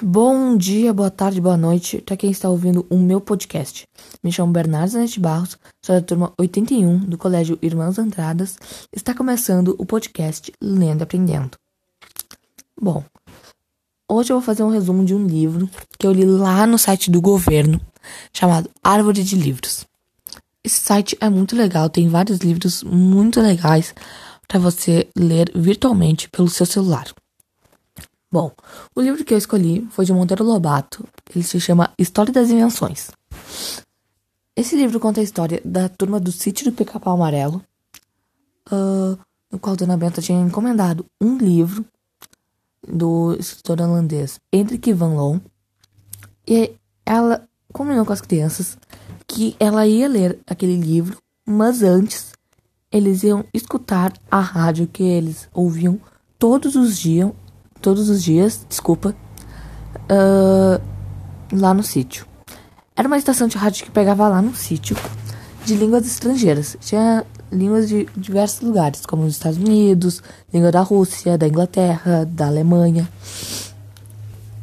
Bom 0.00 0.56
dia, 0.56 0.92
boa 0.92 1.10
tarde, 1.10 1.40
boa 1.40 1.56
noite 1.56 2.00
para 2.00 2.16
quem 2.16 2.30
está 2.30 2.48
ouvindo 2.48 2.86
o 2.88 2.96
meu 2.96 3.20
podcast. 3.20 3.84
Me 4.22 4.30
chamo 4.30 4.52
Bernardo 4.52 4.92
Zanetti 4.92 5.18
Barros, 5.18 5.58
sou 5.84 5.96
da 5.96 6.00
turma 6.00 6.32
81 6.38 6.98
do 6.98 7.18
Colégio 7.18 7.58
Irmãos 7.60 7.98
Andradas. 7.98 8.56
Está 8.92 9.12
começando 9.12 9.74
o 9.76 9.84
podcast 9.84 10.52
Lendo 10.62 11.00
e 11.00 11.02
Aprendendo. 11.02 11.58
Bom, 12.80 13.02
hoje 14.08 14.32
eu 14.32 14.36
vou 14.36 14.46
fazer 14.46 14.62
um 14.62 14.70
resumo 14.70 15.04
de 15.04 15.16
um 15.16 15.26
livro 15.26 15.68
que 15.98 16.06
eu 16.06 16.12
li 16.12 16.24
lá 16.24 16.64
no 16.64 16.78
site 16.78 17.10
do 17.10 17.20
governo, 17.20 17.80
chamado 18.32 18.70
Árvore 18.80 19.24
de 19.24 19.34
Livros. 19.34 19.84
Esse 20.62 20.78
site 20.78 21.18
é 21.20 21.28
muito 21.28 21.56
legal, 21.56 21.90
tem 21.90 22.08
vários 22.08 22.38
livros 22.38 22.84
muito 22.84 23.40
legais 23.40 23.92
para 24.46 24.60
você 24.60 25.08
ler 25.16 25.50
virtualmente 25.56 26.28
pelo 26.28 26.48
seu 26.48 26.66
celular. 26.66 27.12
Bom, 28.30 28.52
o 28.94 29.00
livro 29.00 29.24
que 29.24 29.32
eu 29.32 29.38
escolhi 29.38 29.88
foi 29.90 30.04
de 30.04 30.12
Monteiro 30.12 30.44
Lobato. 30.44 31.08
Ele 31.34 31.42
se 31.42 31.58
chama 31.58 31.90
História 31.98 32.30
das 32.30 32.50
Invenções. 32.50 33.10
Esse 34.54 34.76
livro 34.76 35.00
conta 35.00 35.20
a 35.20 35.22
história 35.22 35.62
da 35.64 35.88
turma 35.88 36.20
do 36.20 36.30
sítio 36.30 36.66
do 36.66 36.76
Pica-Pau 36.76 37.14
Amarelo, 37.14 37.64
uh, 38.70 39.18
no 39.50 39.58
qual 39.58 39.76
Dona 39.76 39.96
Benta 39.96 40.20
tinha 40.20 40.38
encomendado 40.38 41.06
um 41.18 41.38
livro 41.38 41.86
do 42.86 43.34
escritor 43.38 43.80
holandês 43.80 44.38
Hendrik 44.52 44.92
van 44.92 45.14
Loon. 45.14 45.40
E 46.46 46.74
ela 47.06 47.48
combinou 47.72 48.04
com 48.04 48.12
as 48.12 48.20
crianças 48.20 48.76
que 49.26 49.56
ela 49.58 49.86
ia 49.86 50.06
ler 50.06 50.38
aquele 50.46 50.76
livro, 50.76 51.16
mas 51.46 51.82
antes 51.82 52.32
eles 52.92 53.22
iam 53.22 53.42
escutar 53.54 54.12
a 54.30 54.40
rádio 54.40 54.86
que 54.86 55.02
eles 55.02 55.48
ouviam 55.54 55.98
todos 56.38 56.76
os 56.76 56.98
dias 56.98 57.30
todos 57.80 58.08
os 58.08 58.22
dias, 58.22 58.64
desculpa, 58.68 59.14
uh, 60.10 60.82
lá 61.52 61.72
no 61.74 61.82
sítio. 61.82 62.26
Era 62.96 63.06
uma 63.06 63.18
estação 63.18 63.46
de 63.46 63.56
rádio 63.56 63.84
que 63.84 63.90
pegava 63.90 64.28
lá 64.28 64.42
no 64.42 64.54
sítio 64.54 64.96
de 65.64 65.76
línguas 65.76 66.06
estrangeiras. 66.06 66.76
Tinha 66.80 67.24
línguas 67.52 67.88
de 67.88 68.08
diversos 68.16 68.60
lugares, 68.60 69.06
como 69.06 69.24
os 69.24 69.34
Estados 69.34 69.58
Unidos, 69.58 70.22
língua 70.52 70.72
da 70.72 70.80
Rússia, 70.80 71.38
da 71.38 71.46
Inglaterra, 71.46 72.24
da 72.24 72.46
Alemanha. 72.46 73.08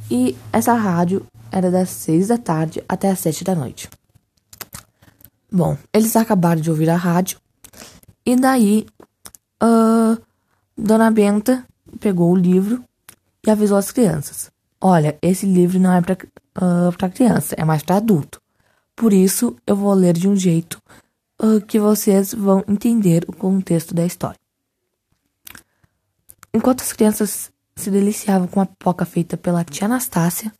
E 0.09 0.35
essa 0.51 0.73
rádio 0.73 1.25
era 1.51 1.71
das 1.71 1.89
seis 1.89 2.27
da 2.27 2.37
tarde 2.37 2.83
até 2.87 3.09
as 3.09 3.19
sete 3.19 3.43
da 3.43 3.55
noite. 3.55 3.89
Bom, 5.51 5.77
eles 5.93 6.15
acabaram 6.15 6.59
de 6.59 6.69
ouvir 6.69 6.89
a 6.89 6.97
rádio 6.97 7.39
e 8.25 8.35
daí 8.35 8.85
uh, 9.63 10.21
Dona 10.77 11.09
Benta 11.09 11.63
pegou 11.99 12.31
o 12.31 12.35
livro 12.35 12.83
e 13.45 13.49
avisou 13.49 13.77
as 13.77 13.91
crianças: 13.91 14.51
Olha, 14.81 15.17
esse 15.21 15.45
livro 15.45 15.79
não 15.79 15.93
é 15.93 16.01
para 16.01 16.13
uh, 16.13 16.93
ah, 17.01 17.09
criança, 17.09 17.55
é 17.57 17.63
mais 17.63 17.83
para 17.83 17.97
adulto. 17.97 18.41
Por 18.95 19.13
isso, 19.13 19.55
eu 19.67 19.75
vou 19.75 19.93
ler 19.93 20.13
de 20.13 20.27
um 20.27 20.35
jeito 20.35 20.81
uh, 21.41 21.61
que 21.61 21.79
vocês 21.79 22.33
vão 22.33 22.63
entender 22.67 23.25
o 23.27 23.33
contexto 23.33 23.93
da 23.93 24.05
história. 24.05 24.39
Enquanto 26.53 26.81
as 26.81 26.93
crianças 26.93 27.51
se 27.75 27.91
deliciavam 27.91 28.47
com 28.47 28.61
a 28.61 28.65
pipoca 28.65 29.03
feita 29.03 29.35
pela 29.35 29.63
tia 29.65 29.85
Anastácia, 29.85 30.51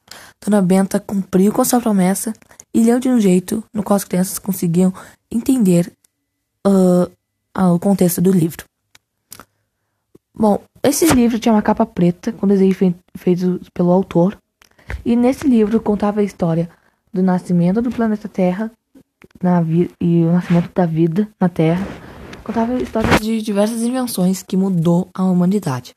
Dona 0.44 0.62
Benta 0.62 1.00
cumpriu 1.00 1.54
com 1.54 1.64
sua 1.64 1.80
promessa 1.80 2.34
e 2.74 2.84
leu 2.84 3.00
de 3.00 3.08
um 3.08 3.20
jeito 3.20 3.64
no 3.74 3.82
qual 3.82 3.96
as 3.96 4.04
crianças 4.04 4.38
conseguiam 4.38 4.94
entender 5.32 5.94
uh, 6.68 7.10
o 7.74 7.80
contexto 7.80 8.22
do 8.22 8.32
livro. 8.32 8.66
Bom, 10.38 10.60
esse 10.84 11.06
livro 11.14 11.40
tinha 11.40 11.54
uma 11.54 11.62
capa 11.62 11.86
preta 11.86 12.34
com 12.34 12.46
desenho 12.46 12.76
feito 13.16 13.62
pelo 13.74 13.92
autor. 13.92 14.38
E 15.06 15.16
nesse 15.16 15.48
livro 15.48 15.80
contava 15.80 16.20
a 16.20 16.24
história 16.24 16.70
do 17.14 17.24
nascimento 17.24 17.82
do 17.82 17.90
planeta 17.90 18.28
Terra 18.28 18.70
e 20.02 20.24
o 20.24 20.32
nascimento 20.34 20.72
da 20.76 20.86
vida 20.86 21.28
na 21.40 21.48
Terra. 21.48 21.88
Contava 22.44 22.74
a 22.74 22.82
história 22.82 23.18
de 23.20 23.42
diversas 23.42 23.82
invenções 23.82 24.44
que 24.44 24.58
mudou 24.58 25.10
a 25.14 25.24
humanidade. 25.24 25.96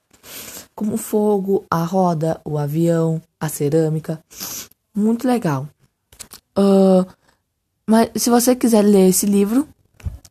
Como 0.73 0.95
o 0.95 0.99
fogo, 0.99 1.65
a 1.69 1.83
roda, 1.83 2.41
o 2.45 2.57
avião, 2.57 3.21
a 3.41 3.49
cerâmica. 3.49 4.23
Muito 4.95 5.27
legal. 5.27 5.69
Uh, 6.57 7.05
mas 7.85 8.11
se 8.15 8.31
você 8.31 8.55
quiser 8.55 8.83
ler 8.83 9.09
esse 9.09 9.27
livro, 9.27 9.69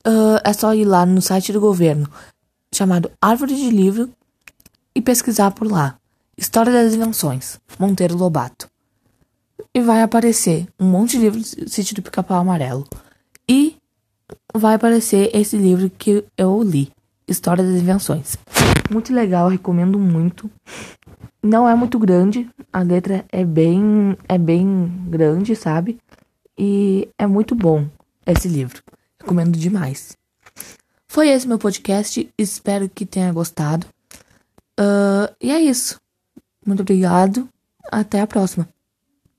uh, 0.08 0.40
é 0.44 0.54
só 0.54 0.74
ir 0.74 0.86
lá 0.86 1.06
no 1.06 1.22
site 1.22 1.52
do 1.52 1.60
governo 1.60 2.10
chamado 2.78 3.12
Árvore 3.20 3.56
de 3.56 3.72
Livro 3.72 4.10
e 4.94 5.02
pesquisar 5.02 5.50
por 5.52 5.70
lá. 5.70 5.98
História 6.38 6.72
das 6.72 6.94
Invenções, 6.94 7.60
Monteiro 7.80 8.16
Lobato. 8.16 8.70
E 9.74 9.82
vai 9.82 10.04
aparecer 10.04 10.68
um 10.80 10.86
monte 10.86 11.18
de 11.18 11.24
livros 11.24 11.56
do 11.56 11.68
Sítio 11.68 11.96
do 11.96 12.04
Pica-Pau 12.04 12.40
Amarelo. 12.40 12.88
E 13.50 13.78
vai 14.54 14.76
aparecer 14.76 15.32
esse 15.34 15.58
livro 15.58 15.90
que 15.90 16.24
eu 16.38 16.62
li, 16.62 16.92
História 17.28 17.64
das 17.64 17.82
Invenções. 17.82 18.38
Muito 18.92 19.12
legal, 19.12 19.50
recomendo 19.50 19.98
muito. 19.98 20.50
Não 21.42 21.68
é 21.68 21.74
muito 21.74 21.98
grande, 21.98 22.48
a 22.72 22.84
letra 22.84 23.26
é 23.32 23.44
bem 23.44 24.16
é 24.30 24.38
bem 24.38 24.92
grande, 25.08 25.56
sabe? 25.56 25.98
E 26.56 27.10
é 27.18 27.26
muito 27.26 27.56
bom 27.56 27.88
esse 28.26 28.48
livro. 28.48 28.84
Recomendo 29.20 29.58
demais. 29.58 30.16
Foi 31.08 31.30
esse 31.30 31.48
meu 31.48 31.58
podcast. 31.58 32.30
Espero 32.38 32.90
que 32.90 33.06
tenha 33.06 33.32
gostado. 33.32 33.88
Uh, 34.80 35.34
e 35.42 35.52
é 35.52 35.60
isso. 35.60 36.00
Muito 36.66 36.82
obrigado. 36.82 37.48
Até 37.92 38.20
a 38.20 38.28
próxima. 38.28 38.68